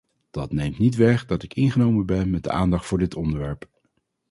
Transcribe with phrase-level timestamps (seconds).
[0.31, 3.69] Dat neemt niet weg dat ik ingenomen ben met de aandacht voor dit onderwerp.